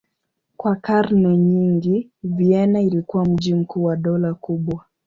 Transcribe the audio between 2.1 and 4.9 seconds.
Vienna ilikuwa mji mkuu wa dola kubwa.